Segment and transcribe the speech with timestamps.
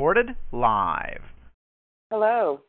[0.00, 1.20] Recorded live.
[2.10, 2.62] Hello.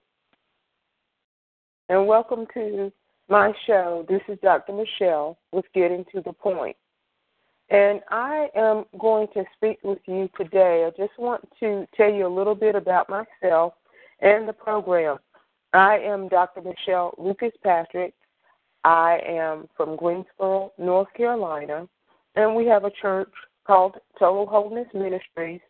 [1.87, 2.91] And welcome to
[3.29, 4.05] my show.
[4.09, 4.73] This is Dr.
[4.73, 6.75] Michelle with Getting to the Point.
[7.69, 10.85] And I am going to speak with you today.
[10.85, 13.75] I just want to tell you a little bit about myself
[14.19, 15.17] and the program.
[15.71, 16.61] I am Dr.
[16.61, 18.13] Michelle Lucas Patrick.
[18.83, 21.87] I am from Greensboro, North Carolina,
[22.35, 23.31] and we have a church
[23.65, 25.61] called Total Wholeness Ministries.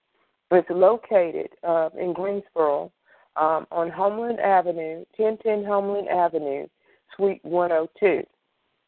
[0.52, 2.92] It's located uh, in Greensboro
[3.38, 6.68] um, on Homeland Avenue, 1010 Homeland Avenue,
[7.16, 8.24] Suite 102.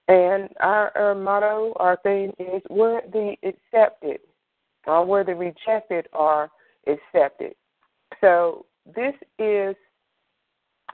[0.10, 4.20] And our, our motto, our theme is where the accepted,
[4.86, 6.52] or where the rejected are
[6.88, 7.54] accepted.
[8.20, 9.76] So this is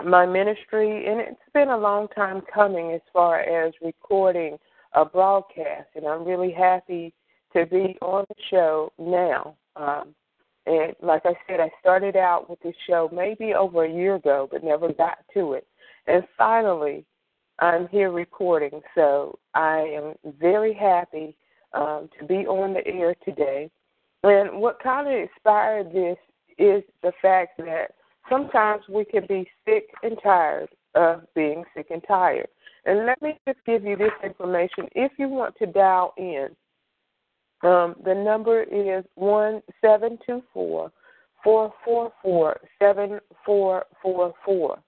[0.06, 4.58] my ministry, and it's been a long time coming as far as recording
[4.94, 7.14] a broadcast, and I'm really happy
[7.54, 9.56] to be on the show now.
[9.76, 10.14] Um,
[10.70, 14.48] and like I said, I started out with this show maybe over a year ago,
[14.52, 15.66] but never got to it.
[16.06, 17.06] And finally,
[17.58, 21.36] I'm here reporting, so I am very happy
[21.73, 23.72] um, to be on the air today.
[24.22, 26.17] And what kind of inspired this
[26.59, 27.95] is the fact that
[28.30, 32.48] sometimes we can be sick and tired of being sick and tired.
[32.86, 34.88] And let me just give you this information.
[34.94, 36.50] If you want to dial in,
[37.64, 40.92] um, the number is one seven two four
[41.44, 44.80] four four four seven four four four.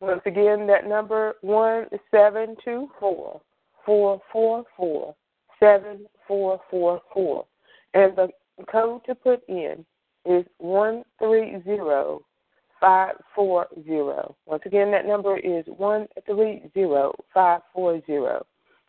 [0.00, 3.40] Once again, that number one seven two four
[3.84, 5.14] four four four
[5.58, 7.46] seven four four four,
[7.94, 8.28] and the
[8.70, 9.84] code to put in
[10.26, 12.22] is one three zero
[12.80, 14.34] five four zero.
[14.46, 18.44] Once again, that number is one three zero five four zero,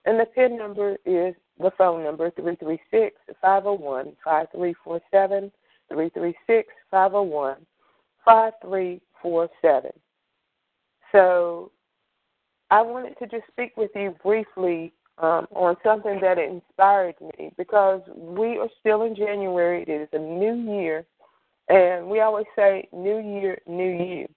[0.06, 4.48] and the PIN number is the phone number three three six five zero one five
[4.54, 5.52] three four seven
[5.90, 7.58] three three six five zero one
[8.26, 9.92] five three four seven.
[11.12, 11.72] So,
[12.70, 18.02] I wanted to just speak with you briefly um, on something that inspired me because
[18.16, 19.84] we are still in January.
[19.84, 21.06] It is a new year,
[21.68, 24.28] and we always say, New Year, New You.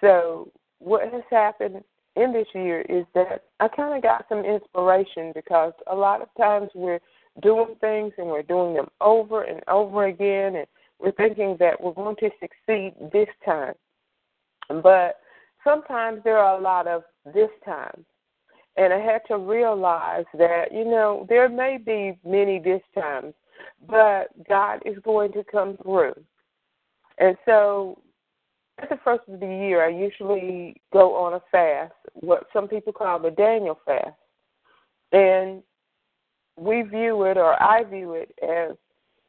[0.00, 1.82] So, what has happened
[2.16, 6.28] in this year is that I kind of got some inspiration because a lot of
[6.36, 7.00] times we're
[7.42, 10.66] doing things and we're doing them over and over again, and
[10.98, 13.74] we're thinking that we're going to succeed this time.
[14.82, 15.20] But
[15.64, 17.02] sometimes there are a lot of
[17.32, 18.04] this times.
[18.76, 23.34] And I had to realize that, you know, there may be many this times,
[23.86, 26.14] but God is going to come through.
[27.18, 28.00] And so
[28.82, 32.92] at the first of the year, I usually go on a fast, what some people
[32.92, 34.16] call the Daniel fast.
[35.12, 35.62] And
[36.56, 38.76] we view it, or I view it, as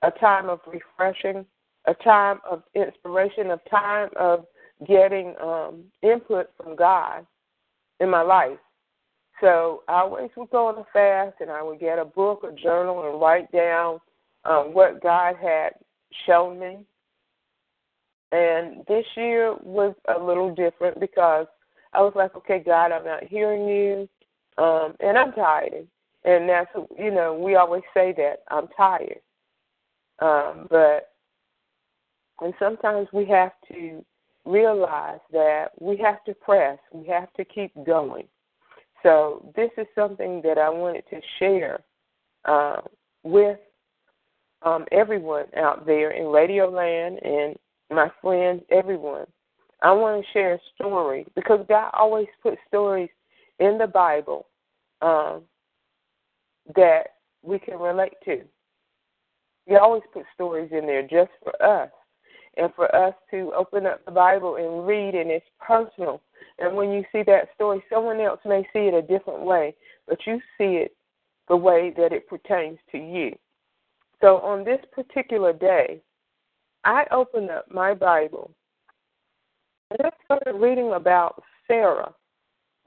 [0.01, 1.45] a time of refreshing,
[1.85, 4.45] a time of inspiration, a time of
[4.87, 7.25] getting um, input from God
[7.99, 8.57] in my life.
[9.41, 12.53] So I always would go on a fast and I would get a book, a
[12.53, 13.99] journal, and write down
[14.45, 15.71] um, what God had
[16.25, 16.79] shown me.
[18.33, 21.45] And this year was a little different because
[21.93, 24.09] I was like, okay, God, I'm not hearing you,
[24.57, 25.87] um, and I'm tired.
[26.25, 29.19] And that's, you know, we always say that I'm tired.
[30.17, 31.11] Um, but,
[32.41, 34.03] and sometimes we have to
[34.45, 38.25] realize that we have to press, we have to keep going.
[39.03, 41.83] So, this is something that I wanted to share
[42.45, 42.77] uh,
[43.21, 43.59] with
[44.63, 47.55] um, everyone out there in Radio Land and
[47.93, 49.25] my friends, everyone.
[49.81, 53.09] I want to share a story because God always puts stories
[53.59, 54.47] in the Bible
[55.01, 55.43] um,
[56.75, 58.41] that we can relate to.
[59.65, 61.89] He always puts stories in there just for us
[62.57, 66.21] and for us to open up the Bible and read, and it's personal.
[66.59, 69.75] And when you see that story, someone else may see it a different way,
[70.07, 70.95] but you see it
[71.49, 73.35] the way that it pertains to you.
[74.21, 76.01] So on this particular day,
[76.85, 78.51] I opened up my Bible
[79.91, 82.13] and I started reading about Sarah.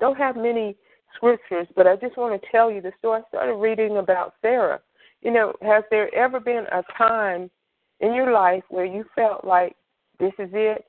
[0.01, 0.77] Don't have many
[1.15, 3.23] scriptures, but I just want to tell you the story.
[3.25, 4.81] I started reading about Sarah.
[5.23, 7.51] You know, has there ever been a time
[8.01, 9.77] in your life where you felt like
[10.19, 10.85] this is it?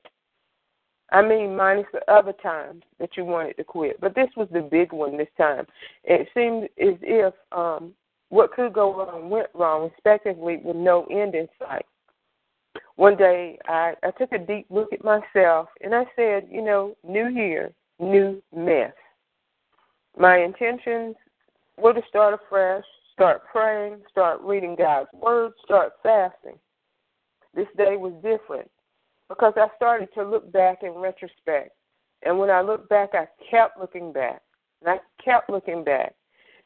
[1.10, 4.60] I mean, minus the other times that you wanted to quit, but this was the
[4.60, 5.64] big one this time.
[6.04, 7.94] It seemed as if um,
[8.28, 11.86] what could go wrong went wrong, respectively, with no end in sight.
[12.96, 16.96] One day, I, I took a deep look at myself and I said, you know,
[17.06, 18.92] new year, new mess.
[20.18, 21.14] My intentions
[21.76, 26.58] were to start afresh, start praying, start reading God's Word, start fasting.
[27.54, 28.70] This day was different
[29.28, 31.72] because I started to look back in retrospect.
[32.22, 34.42] And when I looked back, I kept looking back.
[34.80, 36.14] And I kept looking back.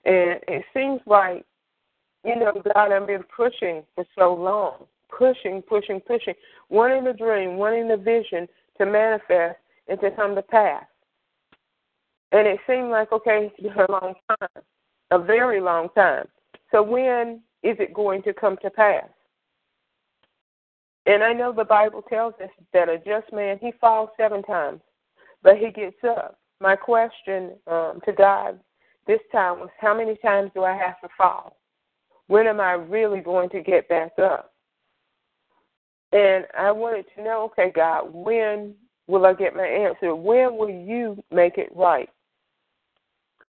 [0.05, 1.45] And it seems like,
[2.25, 4.87] you know, God, I've been pushing for so long,
[5.17, 6.35] pushing, pushing, pushing,
[6.69, 8.49] wanting the dream, wanting the vision
[8.79, 10.85] to manifest and to come to pass.
[12.33, 13.53] And it seemed like, okay,
[13.89, 14.63] a long time,
[15.11, 16.27] a very long time.
[16.71, 19.05] So when is it going to come to pass?
[21.05, 24.81] And I know the Bible tells us that a just man, he falls seven times,
[25.43, 26.39] but he gets up.
[26.61, 28.61] My question um, to God
[29.07, 31.57] this time was, how many times do I have to fall?
[32.29, 34.52] When am I really going to get back up?
[36.13, 38.75] And I wanted to know, okay, God, when
[39.07, 40.15] will I get my answer?
[40.15, 42.09] When will you make it right?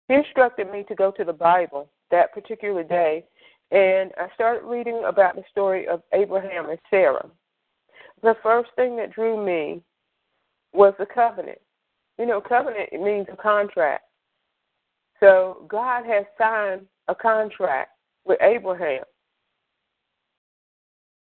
[0.07, 3.25] He instructed me to go to the Bible that particular day
[3.72, 7.28] and I started reading about the story of Abraham and Sarah.
[8.22, 9.81] The first thing that drew me
[10.74, 11.60] was the covenant.
[12.19, 14.04] You know, covenant means a contract.
[15.19, 17.92] So God has signed a contract
[18.24, 19.04] with Abraham.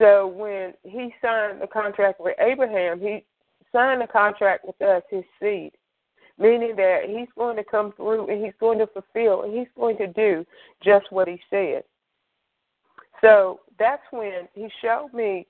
[0.03, 3.25] So when he signed the contract with Abraham, he
[3.71, 5.71] signed a contract with us, his seed,
[6.37, 9.97] meaning that he's going to come through and he's going to fulfill and he's going
[9.99, 10.45] to do
[10.83, 11.85] just what he said.
[13.21, 15.47] So that's when he showed me,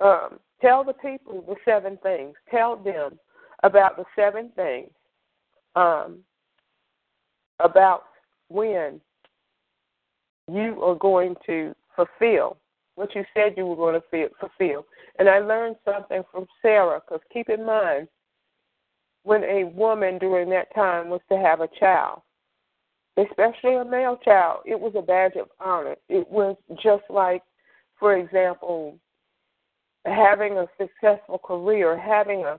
[0.00, 2.36] um, tell the people the seven things.
[2.50, 3.18] Tell them
[3.64, 4.88] about the seven things
[5.76, 6.20] um,
[7.62, 8.04] about
[8.48, 8.98] when
[10.50, 12.56] you are going to fulfill
[12.94, 14.86] what you said you were going to fulfill.
[15.18, 18.08] And I learned something from Sarah, because keep in mind,
[19.22, 22.22] when a woman during that time was to have a child,
[23.16, 25.96] especially a male child, it was a badge of honor.
[26.08, 27.42] It was just like,
[27.98, 28.98] for example,
[30.06, 32.58] having a successful career, having a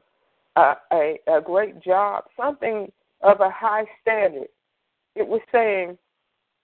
[0.57, 2.92] a, a, a great job, something
[3.22, 4.48] of a high standard.
[5.16, 5.98] It was saying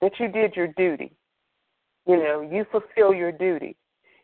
[0.02, 1.14] that you did your duty.
[2.08, 3.76] You know, you fulfill your duty.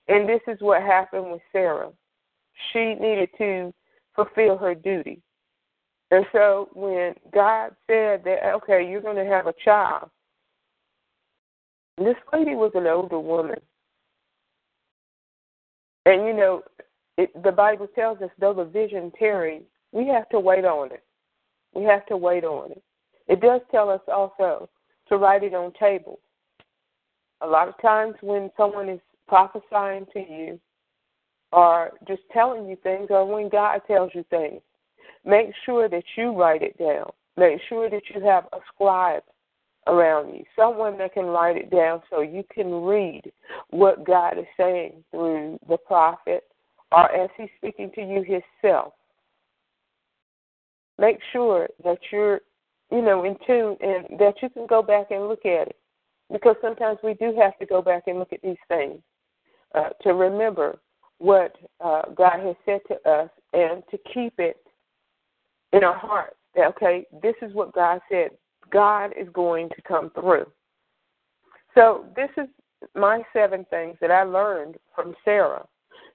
[0.08, 1.92] And this is what happened with Sarah.
[2.72, 3.74] She needed to
[4.16, 5.22] fulfill her duty.
[6.12, 10.10] And so when God said that, okay, you're going to have a child,
[11.98, 13.60] this lady was an older woman.
[16.06, 16.64] And you know,
[17.18, 21.04] it, the Bible tells us though the vision tarries, we have to wait on it.
[21.74, 22.84] We have to wait on it.
[23.28, 24.70] It does tell us also
[25.10, 26.20] to write it on tables.
[27.44, 30.60] A lot of times when someone is prophesying to you
[31.52, 34.62] or just telling you things or when God tells you things,
[35.26, 37.10] Make sure that you write it down.
[37.38, 39.24] Make sure that you have a scribe
[39.88, 43.32] around you, someone that can write it down so you can read
[43.70, 46.44] what God is saying through the prophet
[46.92, 48.94] or as he's speaking to you himself.
[51.00, 52.42] Make sure that you're,
[52.92, 55.78] you know, in tune and that you can go back and look at it.
[56.34, 59.00] Because sometimes we do have to go back and look at these things
[59.74, 60.80] uh, to remember
[61.20, 64.58] what uh, God has said to us and to keep it
[65.72, 68.32] in our heart okay, this is what God said.
[68.72, 70.46] God is going to come through.
[71.76, 72.48] So, this is
[72.96, 75.66] my seven things that I learned from Sarah.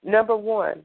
[0.05, 0.83] Number one,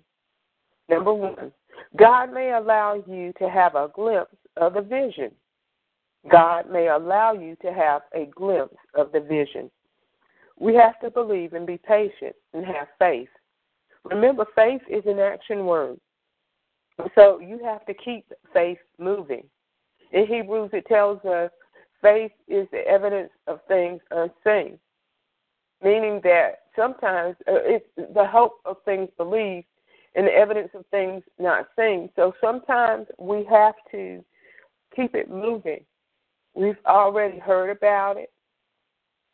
[0.90, 1.52] number one,
[1.98, 5.32] God may allow you to have a glimpse of the vision.
[6.30, 9.70] God may allow you to have a glimpse of the vision.
[10.60, 13.30] We have to believe and be patient and have faith.
[14.06, 16.00] Remember, faith is an action word.
[17.16, 19.44] So you have to keep faith moving.
[20.12, 21.50] In Hebrews, it tells us
[22.02, 24.78] faith is the evidence of things unseen,
[25.84, 29.66] meaning that sometimes uh, it's the hope of things believed
[30.16, 32.10] and the evidence of things not seen.
[32.16, 34.24] So sometimes we have to
[34.96, 35.84] keep it moving.
[36.54, 38.32] We've already heard about it.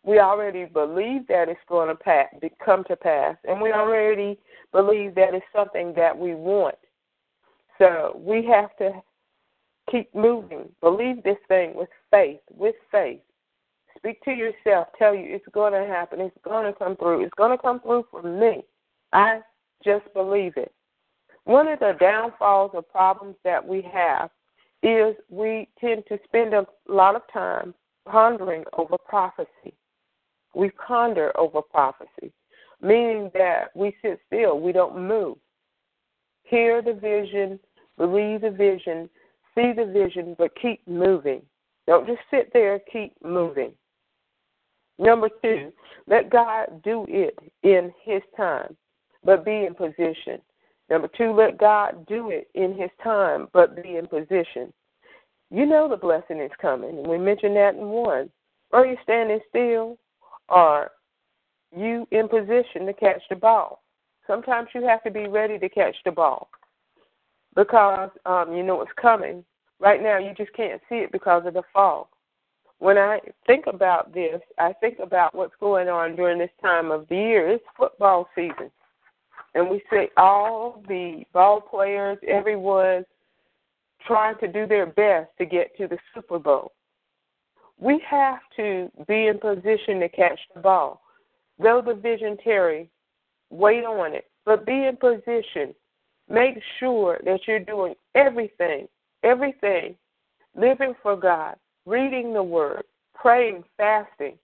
[0.03, 2.27] We already believe that it's going to pass,
[2.63, 4.39] come to pass, and we already
[4.71, 6.75] believe that it's something that we want.
[7.77, 9.01] So we have to
[9.91, 10.69] keep moving.
[10.81, 13.19] Believe this thing with faith, with faith.
[13.97, 14.88] Speak to yourself.
[14.97, 16.21] Tell you it's going to happen.
[16.21, 17.23] It's going to come through.
[17.25, 18.63] It's going to come through for me.
[19.11, 19.41] I
[19.83, 20.73] just believe it.
[21.43, 24.29] One of the downfalls or problems that we have
[24.83, 27.74] is we tend to spend a lot of time
[28.07, 29.74] pondering over prophecy.
[30.55, 32.31] We ponder over prophecy,
[32.81, 35.38] meaning that we sit still, we don't move.
[36.43, 37.59] Hear the vision,
[37.98, 39.09] believe the vision,
[39.53, 41.41] see the vision, but keep moving.
[41.86, 43.74] Don't just sit there, keep moving.
[44.98, 45.71] Number two,
[46.07, 48.75] let God do it in His time,
[49.24, 50.41] but be in position.
[50.89, 54.74] Number two, let God do it in His time, but be in position.
[55.51, 58.29] You know the blessing is coming, and we mentioned that in one.
[58.72, 59.98] Are you standing still?
[60.48, 60.91] Are
[61.75, 63.84] you in position to catch the ball?
[64.27, 66.50] Sometimes you have to be ready to catch the ball
[67.55, 69.43] because um, you know it's coming.
[69.79, 72.08] Right now, you just can't see it because of the fog.
[72.79, 77.08] When I think about this, I think about what's going on during this time of
[77.10, 77.50] the year.
[77.50, 78.72] It's football season.
[79.56, 83.06] And we see all the ball players, everyone
[84.06, 86.72] trying to do their best to get to the Super Bowl.
[87.79, 91.01] We have to be in position to catch the ball.
[91.58, 92.89] Though the vision tarry,
[93.50, 95.74] wait on it, but be in position.
[96.29, 98.88] Make sure that you're doing everything,
[99.24, 99.96] everything,
[100.56, 102.84] living for God, reading the Word,
[103.15, 104.38] praying, fasting,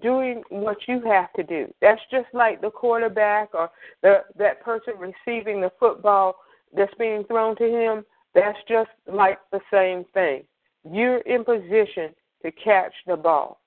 [0.00, 1.72] doing what you have to do.
[1.80, 3.70] That's just like the quarterback or
[4.02, 6.36] the that person receiving the football
[6.76, 8.04] that's being thrown to him.
[8.34, 10.44] That's just like the same thing.
[10.90, 13.60] You're in position to catch the ball.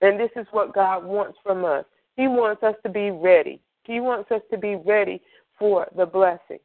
[0.00, 1.84] And this is what God wants from us.
[2.16, 3.60] He wants us to be ready.
[3.84, 5.20] He wants us to be ready
[5.58, 6.58] for the blessing.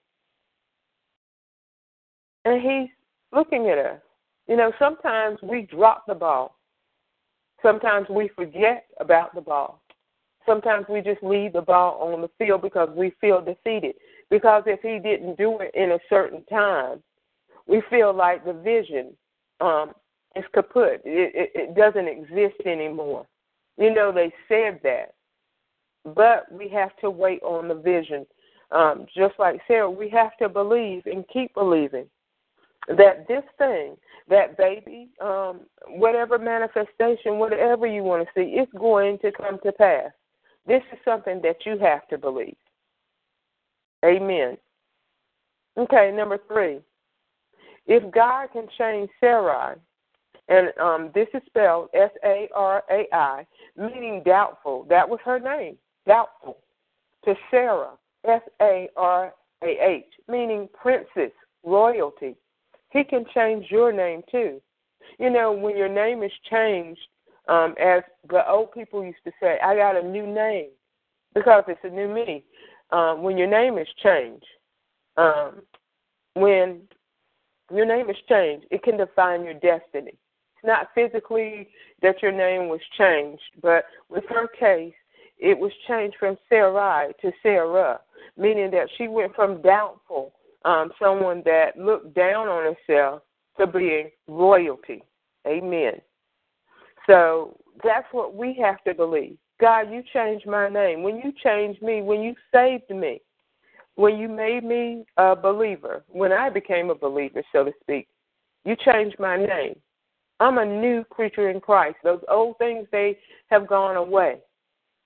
[2.45, 2.89] And He's
[3.31, 3.99] looking at us.
[4.47, 6.55] You know, sometimes we drop the ball.
[7.63, 9.81] Sometimes we forget about the ball.
[10.45, 13.95] Sometimes we just leave the ball on the field because we feel defeated.
[14.29, 17.01] Because if he didn't do it in a certain time,
[17.65, 19.13] we feel like the vision
[19.61, 19.93] um,
[20.35, 21.01] is kaput.
[21.05, 23.25] It, it, it doesn't exist anymore.
[23.77, 25.13] You know, they said that.
[26.03, 28.25] But we have to wait on the vision.
[28.71, 32.07] Um, just like Sarah, we have to believe and keep believing
[32.87, 33.95] that this thing,
[34.29, 39.71] that baby, um, whatever manifestation, whatever you want to see, it's going to come to
[39.71, 40.11] pass.
[40.65, 42.55] This is something that you have to believe.
[44.05, 44.57] Amen.
[45.77, 46.79] Okay, number three.
[47.85, 49.75] If God can change Sarai,
[50.49, 53.45] and um, this is spelled S A R A I,
[53.77, 54.85] meaning doubtful.
[54.89, 56.57] That was her name, doubtful.
[57.25, 57.91] To Sarah,
[58.27, 61.31] S A R A H, meaning princess,
[61.63, 62.35] royalty.
[62.93, 64.61] He can change your name too.
[65.19, 67.01] You know, when your name is changed,
[67.47, 70.69] um, as the old people used to say, I got a new name
[71.33, 72.43] because it's a new me.
[72.91, 74.45] Um, when your name is changed,
[75.17, 75.63] um,
[76.35, 76.81] when
[77.73, 80.13] your name is changed, it can define your destiny.
[80.13, 81.69] It's not physically
[82.03, 84.93] that your name was changed, but with her case,
[85.39, 87.99] it was changed from Sarai to Sarah,
[88.37, 90.33] meaning that she went from doubtful
[90.65, 93.21] um, someone that looked down on herself
[93.59, 95.03] to being royalty.
[95.47, 95.93] Amen.
[97.07, 99.37] So that's what we have to believe.
[99.59, 101.03] God, you changed my name.
[101.03, 103.21] When you changed me, when you saved me,
[103.95, 108.07] when you made me a believer, when I became a believer, so to speak,
[108.65, 109.75] you changed my name.
[110.39, 111.97] I'm a new creature in Christ.
[112.03, 113.17] Those old things, they
[113.47, 114.39] have gone away.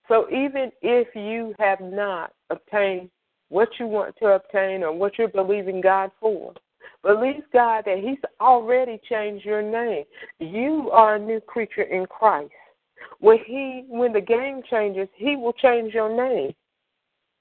[0.07, 3.09] So even if you have not obtained
[3.49, 6.53] what you want to obtain or what you're believing God for.
[7.03, 10.03] Believe God that He's already changed your name.
[10.39, 12.51] You are a new creature in Christ.
[13.19, 16.53] When He when the game changes, He will change your name.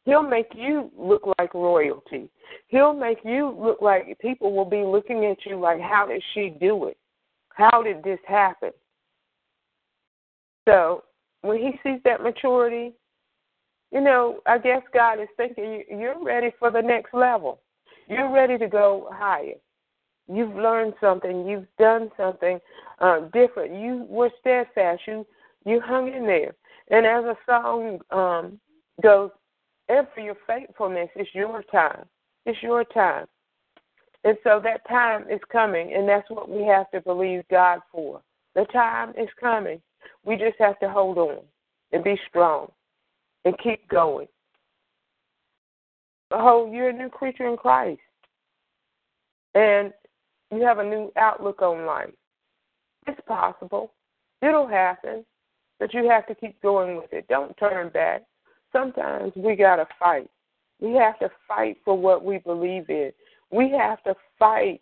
[0.04, 2.30] He'll make you look like royalty.
[2.68, 6.56] He'll make you look like people will be looking at you like, how did she
[6.60, 6.96] do it?
[7.48, 8.70] How did this happen?
[10.68, 11.02] So
[11.42, 12.92] when he sees that maturity,
[13.96, 17.62] you know, I guess God is thinking you're ready for the next level.
[18.08, 19.54] You're ready to go higher.
[20.30, 21.46] You've learned something.
[21.46, 22.58] You've done something
[23.00, 23.80] uh, different.
[23.80, 25.00] You were steadfast.
[25.06, 25.26] You
[25.64, 26.54] you hung in there.
[26.90, 28.60] And as a song um,
[29.02, 29.30] goes,
[29.88, 32.04] and for your faithfulness, it's your time.
[32.44, 33.24] It's your time.
[34.24, 38.20] And so that time is coming, and that's what we have to believe God for.
[38.54, 39.80] The time is coming.
[40.22, 41.38] We just have to hold on
[41.92, 42.72] and be strong
[43.46, 44.26] and keep going.
[46.32, 48.00] Oh, you're a new creature in Christ.
[49.54, 49.92] And
[50.50, 52.10] you have a new outlook on life.
[53.06, 53.92] It's possible.
[54.42, 55.24] It'll happen.
[55.78, 57.28] But you have to keep going with it.
[57.28, 58.22] Don't turn back.
[58.72, 60.28] Sometimes we got to fight.
[60.80, 63.12] We have to fight for what we believe in.
[63.52, 64.80] We have to fight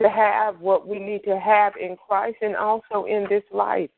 [0.00, 3.90] to have what we need to have in Christ and also in this life.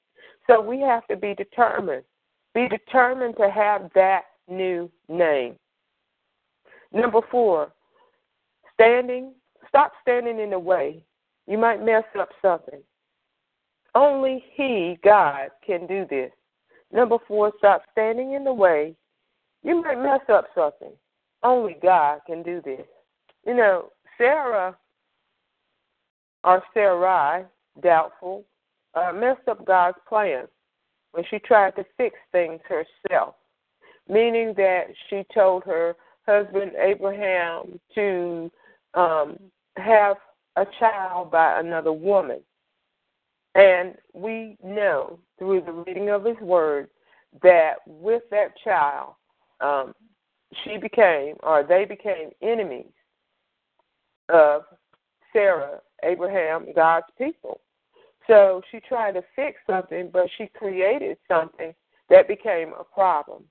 [0.47, 2.05] So we have to be determined.
[2.59, 5.55] Be determined to have that new name.
[6.93, 7.71] Number four,
[8.75, 9.33] standing,
[9.69, 11.05] stop standing in the way.
[11.47, 12.81] You might mess up something.
[13.95, 16.33] Only He, God, can do this.
[16.93, 18.97] Number four, stop standing in the way.
[19.63, 20.95] You might mess up something.
[21.45, 22.87] Only God can do this.
[23.47, 24.77] You know, Sarah
[26.43, 27.45] or Sarai,
[27.81, 28.45] doubtful,
[28.97, 30.49] uh, messed up God's plan
[31.13, 33.35] when she tried to fix things herself,
[34.09, 35.97] meaning that she told her
[36.27, 38.51] husband Abraham to
[38.95, 39.39] um,
[39.77, 40.17] have
[40.57, 42.41] a child by another woman.
[43.55, 46.89] And we know through the reading of his word
[47.43, 49.15] that with that child,
[49.61, 49.95] um,
[50.65, 52.93] she became, or they became enemies
[54.29, 54.63] of
[55.33, 57.61] Sarah, Abraham, God's people.
[58.29, 61.75] So she tried to fix something, but she created something
[62.11, 63.45] that became a problem.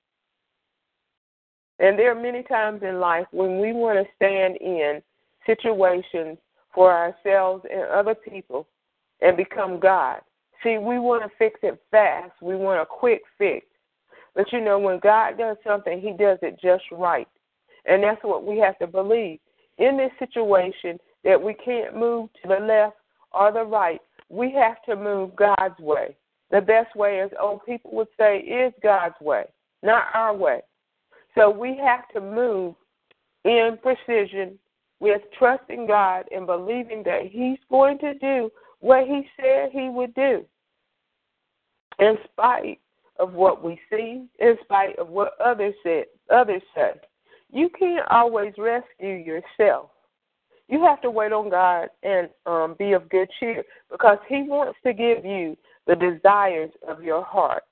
[1.80, 5.02] And there are many times in life when we want to stand in
[5.46, 6.38] situations
[6.74, 8.68] for ourselves and other people
[9.22, 10.22] and become God.
[10.64, 12.34] See, we want to fix it fast.
[12.42, 13.66] We want a quick fix.
[14.36, 17.28] But you know, when God does something, He does it just right.
[17.86, 19.40] And that's what we have to believe.
[19.78, 22.96] In this situation, that we can't move to the left
[23.32, 26.16] or the right, we have to move God's way.
[26.52, 29.46] The best way, as old people would say, is God's way,
[29.84, 30.62] not our way.
[31.36, 32.76] So we have to move
[33.44, 34.58] in precision
[35.00, 40.14] with trusting God and believing that He's going to do what He said He would
[40.16, 40.46] do.
[42.00, 42.80] In spite
[43.20, 46.92] of what we see, in spite of what others said, others say.
[47.52, 49.90] You can't always rescue yourself.
[50.68, 54.78] You have to wait on God and um, be of good cheer because He wants
[54.86, 57.64] to give you the desires of your heart.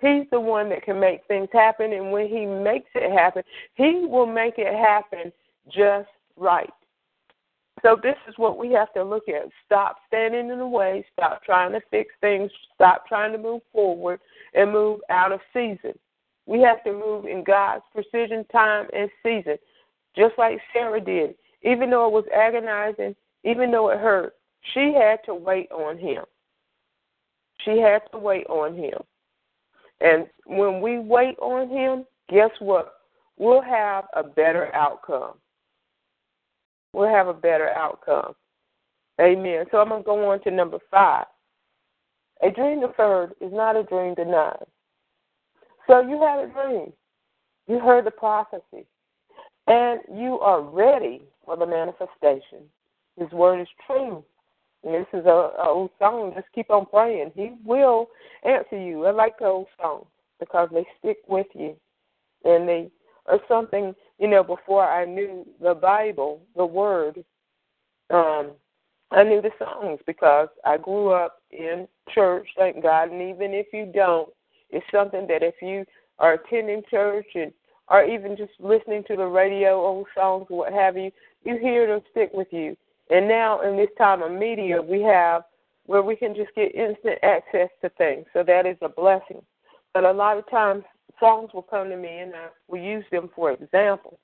[0.00, 3.42] He's the one that can make things happen, and when He makes it happen,
[3.74, 5.32] He will make it happen
[5.68, 6.70] just right.
[7.82, 9.48] So, this is what we have to look at.
[9.64, 14.20] Stop standing in the way, stop trying to fix things, stop trying to move forward,
[14.54, 15.92] and move out of season.
[16.46, 19.56] We have to move in God's precision, time, and season,
[20.16, 21.34] just like Sarah did.
[21.62, 24.34] Even though it was agonizing, even though it hurt,
[24.72, 26.24] she had to wait on Him.
[27.64, 28.98] She had to wait on Him.
[30.00, 32.94] And when we wait on Him, guess what?
[33.36, 35.34] We'll have a better outcome.
[36.92, 38.34] We'll have a better outcome.
[39.20, 39.66] Amen.
[39.70, 41.26] So I'm going to go on to number five.
[42.42, 44.64] A dream deferred is not a dream denied.
[45.86, 46.92] So you had a dream.
[47.68, 48.86] You heard the prophecy.
[49.66, 52.64] And you are ready for the manifestation.
[53.16, 54.24] His word is true.
[54.84, 56.32] And this is a, a old song.
[56.34, 57.32] Just keep on praying.
[57.34, 58.08] He will
[58.44, 59.04] answer you.
[59.04, 60.06] I like the old songs
[60.38, 61.76] because they stick with you,
[62.44, 62.90] and they
[63.26, 63.94] are something.
[64.18, 67.22] You know, before I knew the Bible, the Word,
[68.10, 68.52] um,
[69.10, 72.48] I knew the songs because I grew up in church.
[72.56, 73.10] Thank God.
[73.10, 74.30] And even if you don't,
[74.70, 75.84] it's something that if you
[76.18, 77.52] are attending church and
[77.90, 81.10] or even just listening to the radio, old songs, what have you,
[81.44, 82.76] you hear them stick with you.
[83.10, 85.42] And now in this time of media, we have
[85.86, 88.26] where we can just get instant access to things.
[88.32, 89.42] So that is a blessing.
[89.92, 90.84] But a lot of times,
[91.18, 94.18] songs will come to me and I will use them for example.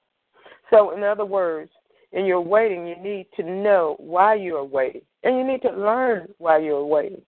[0.71, 1.71] So, in other words,
[2.13, 5.71] in your waiting, you need to know why you are waiting, and you need to
[5.71, 7.23] learn why you are waiting.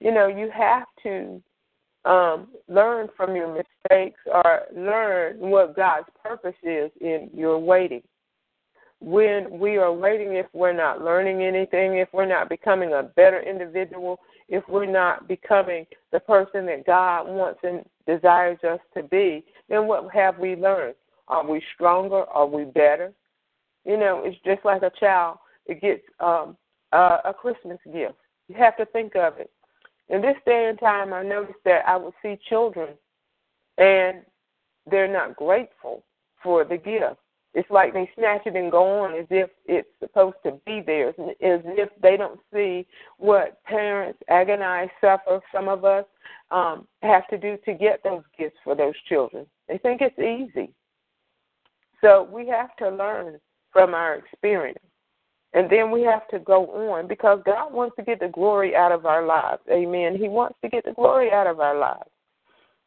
[0.00, 1.42] You know, you have to
[2.04, 8.02] um, learn from your mistakes or learn what God's purpose is in your waiting.
[9.04, 13.40] When we are waiting, if we're not learning anything, if we're not becoming a better
[13.42, 19.44] individual, if we're not becoming the person that God wants and desires us to be,
[19.68, 20.94] then what have we learned?
[21.26, 22.24] Are we stronger?
[22.24, 23.12] Are we better?
[23.84, 26.56] You know, it's just like a child that gets um,
[26.92, 28.14] a, a Christmas gift.
[28.48, 29.50] You have to think of it
[30.12, 32.90] in this day and time, I noticed that I would see children
[33.78, 34.18] and
[34.90, 36.04] they're not grateful
[36.42, 37.16] for the gift.
[37.54, 41.14] It's like they snatch it and go on as if it's supposed to be theirs,
[41.18, 42.86] as if they don't see
[43.18, 46.06] what parents agonize, suffer, some of us
[46.50, 49.46] um, have to do to get those gifts for those children.
[49.68, 50.72] They think it's easy.
[52.00, 53.38] So we have to learn
[53.70, 54.78] from our experience.
[55.54, 58.92] And then we have to go on because God wants to get the glory out
[58.92, 59.60] of our lives.
[59.70, 60.16] Amen.
[60.16, 62.08] He wants to get the glory out of our lives.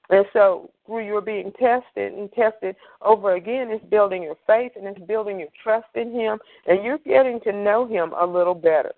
[0.10, 4.86] And so, through your being tested and tested over again, it's building your faith and
[4.88, 6.38] it's building your trust in Him,
[6.68, 8.94] and you're getting to know Him a little better.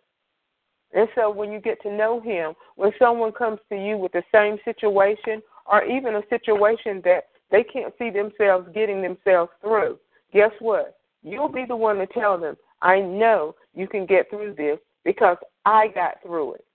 [0.94, 4.24] And so, when you get to know Him, when someone comes to you with the
[4.34, 9.98] same situation or even a situation that they can't see themselves getting themselves through,
[10.34, 10.98] guess what?
[11.24, 15.38] You'll be the one to tell them, I know you can get through this because
[15.66, 16.66] I got through it.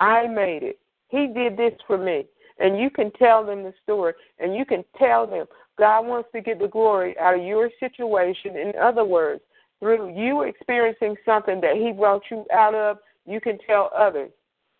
[0.00, 0.78] I made it.
[1.08, 2.26] He did this for me.
[2.58, 5.46] And you can tell them the story and you can tell them
[5.78, 8.56] God wants to get the glory out of your situation.
[8.56, 9.42] In other words,
[9.80, 14.30] through you experiencing something that He brought you out of, you can tell others.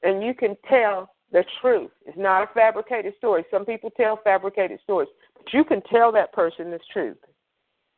[0.03, 1.91] And you can tell the truth.
[2.07, 3.45] It's not a fabricated story.
[3.51, 7.17] Some people tell fabricated stories, but you can tell that person the truth.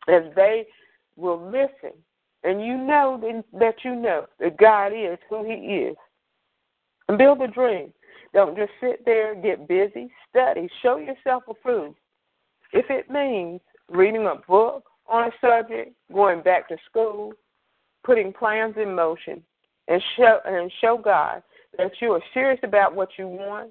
[0.08, 0.66] and they
[1.16, 1.96] will listen,
[2.44, 5.96] and you know that you know that God is who He is,
[7.08, 7.92] and build a dream.
[8.36, 11.96] Don't just sit there, get busy, study, show yourself approved.
[12.74, 17.32] If it means reading a book on a subject, going back to school,
[18.04, 19.42] putting plans in motion,
[19.88, 21.42] and show and show God
[21.78, 23.70] that you are serious about what you want,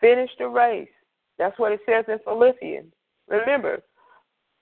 [0.00, 0.88] finish the race.
[1.38, 2.92] That's what it says in Philippians.
[3.28, 3.80] Remember,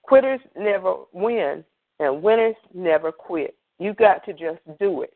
[0.03, 1.65] quitters never win,
[2.01, 3.57] and winners never quit.
[3.79, 5.15] You got to just do it.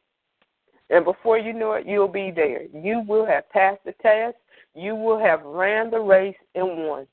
[0.90, 2.62] And before you know it, you'll be there.
[2.72, 4.36] You will have passed the test.
[4.74, 7.06] You will have ran the race and won.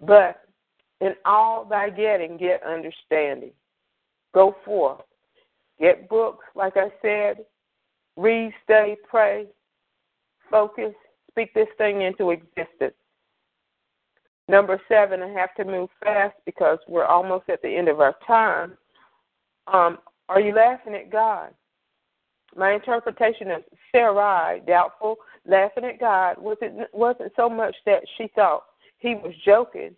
[0.00, 0.40] But
[1.00, 3.52] in all thy getting, get understanding.
[4.34, 5.02] Go forth.
[5.80, 7.44] Get books, like I said.
[8.16, 9.46] Read, study, pray,
[10.48, 10.94] focus,
[11.30, 12.94] speak this thing into existence.
[14.48, 18.14] Number seven, I have to move fast because we're almost at the end of our
[18.26, 18.76] time.
[19.66, 21.50] Um, are you laughing at God?
[22.56, 23.62] My interpretation of
[23.92, 28.64] Sarai, doubtful, laughing at God, was it wasn't so much that she thought
[28.98, 29.94] he was joking.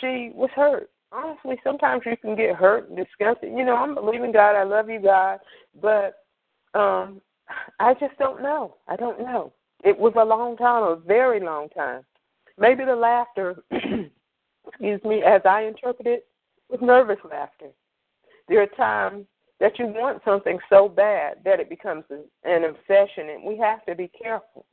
[0.00, 0.90] She was hurt.
[1.12, 3.52] Honestly, sometimes you can get hurt and disgusted.
[3.52, 5.40] You know, I'm believing God, I love you, God,
[5.80, 6.24] but
[6.74, 7.20] um
[7.80, 8.76] I just don't know.
[8.88, 9.52] I don't know.
[9.84, 12.02] It was a long time, a very long time.
[12.58, 13.62] Maybe the laughter,
[14.66, 16.26] excuse me, as I interpret it,
[16.68, 17.68] was nervous laughter.
[18.48, 19.26] There are times
[19.62, 23.94] that you want something so bad that it becomes an obsession, and we have to
[23.94, 24.66] be careful.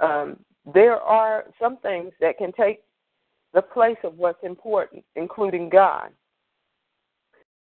[0.00, 0.40] Um,
[0.74, 2.80] there are some things that can take
[3.54, 6.10] the place of what's important, including God.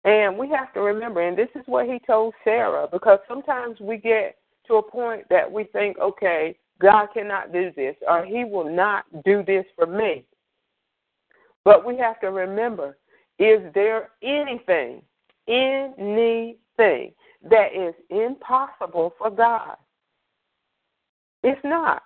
[0.03, 3.95] And we have to remember, and this is what he told Sarah, because sometimes we
[3.95, 4.35] get
[4.67, 9.05] to a point that we think, okay, God cannot do this, or he will not
[9.23, 10.25] do this for me.
[11.63, 12.97] But we have to remember,
[13.39, 15.03] is there anything
[15.51, 17.13] anything
[17.49, 19.75] that is impossible for God.
[21.43, 22.03] It's not.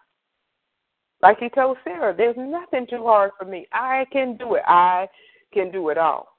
[1.21, 3.67] Like he told Sarah, there's nothing too hard for me.
[3.73, 4.63] I can do it.
[4.67, 5.07] I
[5.53, 6.37] can do it all.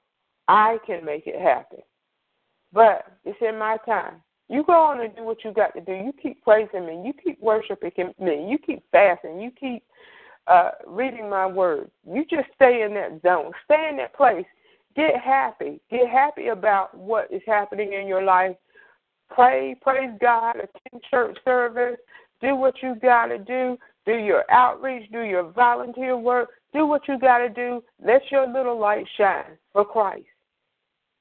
[0.48, 1.80] I can make it happen.
[2.72, 4.22] But it's in my time.
[4.48, 5.92] You go on and do what you got to do.
[5.92, 7.02] You keep praising me.
[7.04, 7.90] You keep worshiping
[8.20, 8.46] me.
[8.48, 9.40] You keep fasting.
[9.40, 9.82] You keep
[10.46, 11.90] uh, reading my word.
[12.08, 13.50] You just stay in that zone.
[13.64, 14.46] Stay in that place
[14.96, 15.80] Get happy.
[15.90, 18.56] Get happy about what is happening in your life.
[19.30, 21.98] Pray, praise God, attend church service,
[22.40, 27.08] do what you got to do, do your outreach, do your volunteer work, do what
[27.08, 27.82] you got to do.
[28.04, 30.26] Let your little light shine for Christ.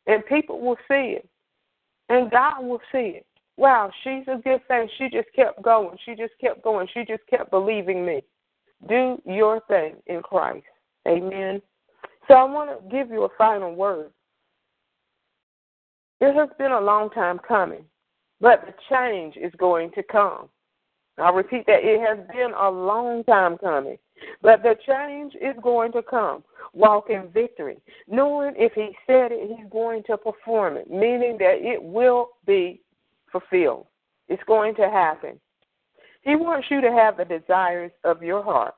[0.08, 1.28] And people will see it.
[2.10, 3.26] And God will see it.
[3.58, 4.88] Wow, she's a good thing.
[4.98, 5.98] She just kept going.
[6.06, 6.88] She just kept going.
[6.94, 8.22] She just kept believing me.
[8.88, 10.66] Do your thing in Christ.
[11.08, 11.62] Amen.
[12.28, 14.12] So I want to give you a final word.
[16.22, 17.86] It has been a long time coming,
[18.40, 20.50] but the change is going to come.
[21.18, 21.80] I'll repeat that.
[21.82, 23.98] It has been a long time coming,
[24.42, 26.44] but the change is going to come.
[26.74, 31.58] Walk in victory, knowing if He said it, He's going to perform it, meaning that
[31.60, 32.82] it will be
[33.32, 33.86] fulfilled.
[34.28, 35.40] It's going to happen.
[36.22, 38.74] He wants you to have the desires of your heart.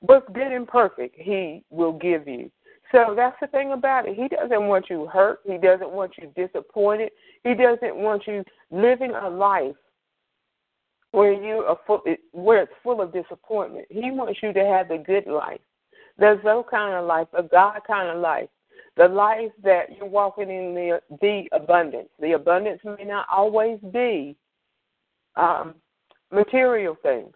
[0.00, 2.50] What's good and perfect, He will give you.
[2.92, 4.16] So that's the thing about it.
[4.16, 5.40] He doesn't want you hurt.
[5.44, 7.10] He doesn't want you disappointed.
[7.44, 9.76] He doesn't want you living a life
[11.12, 13.86] where you are full, where it's full of disappointment.
[13.90, 15.60] He wants you to have the good life,
[16.18, 18.48] the Zoe kind of life, the God kind of life,
[18.96, 22.08] the life that you're walking in the the abundance.
[22.20, 24.36] The abundance may not always be
[25.36, 25.74] um,
[26.32, 27.34] material things,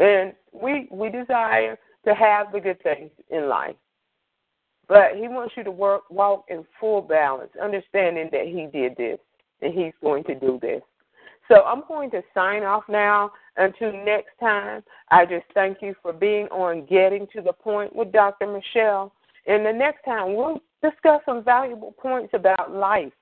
[0.00, 3.76] and we we desire to have the good things in life.
[4.88, 9.18] But he wants you to work walk in full balance, understanding that he did this.
[9.62, 10.82] and He's going to do this.
[11.46, 13.30] So I'm going to sign off now.
[13.56, 18.12] Until next time, I just thank you for being on Getting to the Point with
[18.12, 18.46] Dr.
[18.46, 19.12] Michelle.
[19.46, 23.12] And the next time, we'll discuss some valuable points about life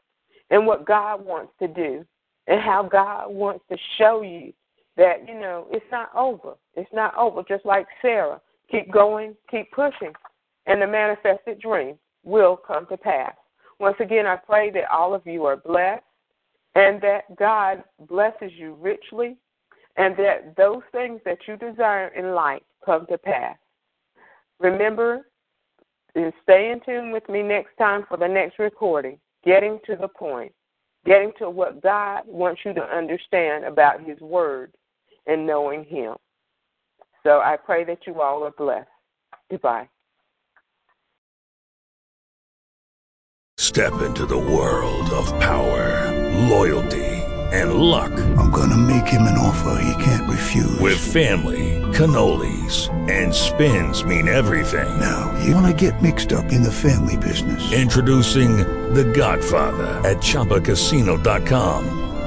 [0.51, 2.05] and what God wants to do
[2.47, 4.53] and how God wants to show you
[4.99, 6.55] that, you know, it's not over.
[6.75, 7.43] It's not over.
[7.49, 10.13] Just like Sarah, keep going, keep pushing,
[10.67, 13.33] and the manifested dream will come to pass.
[13.79, 16.03] Once again, I pray that all of you are blessed
[16.75, 19.37] and that God blesses you richly
[19.97, 23.57] and that those things that you desire in life come to pass.
[24.59, 25.29] Remember,
[26.17, 30.09] and stay in tune with me next time for the next recording, getting to the
[30.09, 30.53] point,
[31.07, 34.73] getting to what God wants you to understand about His Word
[35.29, 36.17] and knowing Him.
[37.23, 38.89] So I pray that you all are blessed.
[39.51, 39.89] Goodbye.
[43.59, 46.11] Step into the world of power,
[46.49, 47.05] loyalty,
[47.53, 48.13] and luck.
[48.39, 50.79] I'm going to make him an offer he can't refuse.
[50.79, 54.89] With family, cannolis, and spins mean everything.
[55.01, 57.73] Now, you want to get mixed up in the family business.
[57.73, 58.59] Introducing
[58.95, 62.08] The Godfather at ChumbaCasino.com.